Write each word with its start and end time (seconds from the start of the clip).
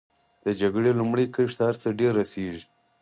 د 0.43 0.45
جګړې 0.61 0.91
لومړۍ 0.99 1.25
کرښې 1.33 1.55
ته 1.57 1.63
هر 1.67 1.75
څه 1.81 1.89
ډېر 1.99 2.11
رسېږي. 2.21 2.63